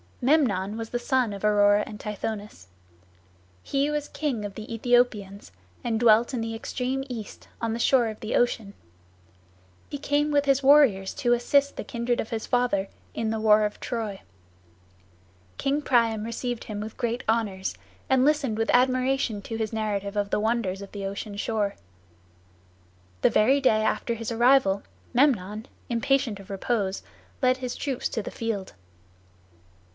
Memnon 0.19 0.77
was 0.77 0.89
the 0.89 0.99
son 0.99 1.31
of 1.33 1.43
Aurora 1.43 1.83
and 1.87 1.99
Tithonus. 1.99 2.67
He 3.63 3.89
was 3.89 4.07
king 4.07 4.45
of 4.45 4.53
the 4.53 4.67
Aethiopians, 4.67 5.51
and 5.83 5.99
dwelt 5.99 6.33
in 6.33 6.41
the 6.41 6.55
extreme 6.55 7.03
east, 7.07 7.47
on 7.59 7.73
the 7.73 7.79
shore 7.79 8.07
of 8.07 8.17
Ocean. 8.23 8.73
He 9.89 9.99
came 9.99 10.31
with 10.31 10.45
his 10.45 10.61
warriors 10.63 11.13
to 11.15 11.33
assist 11.33 11.75
the 11.75 11.83
kindred 11.83 12.19
of 12.19 12.29
his 12.29 12.45
father 12.47 12.87
in 13.13 13.29
the 13.29 13.39
war 13.39 13.63
of 13.63 13.79
Troy. 13.79 14.21
King 15.57 15.81
Priam 15.83 16.23
received 16.23 16.63
him 16.65 16.81
with 16.81 16.97
great 16.97 17.23
honors, 17.27 17.75
and 18.09 18.25
listened 18.25 18.57
with 18.59 18.71
admiration 18.73 19.41
to 19.43 19.55
his 19.55 19.73
narrative 19.73 20.15
of 20.15 20.29
the 20.31 20.39
wonders 20.39 20.81
of 20.83 20.91
the 20.91 21.05
ocean 21.05 21.35
shore. 21.35 21.75
The 23.21 23.29
very 23.31 23.59
day 23.59 23.83
after 23.83 24.15
his 24.15 24.31
arrival, 24.31 24.81
Memnon, 25.13 25.67
impatient 25.89 26.39
of 26.39 26.49
repose, 26.51 27.03
led 27.41 27.57
his 27.57 27.75
troops 27.75 28.09
to 28.09 28.23
the 28.23 28.31
field. 28.31 28.73